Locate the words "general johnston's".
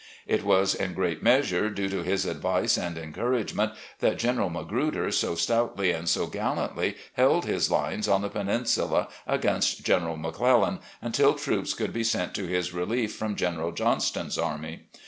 13.35-14.39